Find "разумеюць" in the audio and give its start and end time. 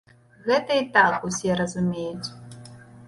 1.61-2.29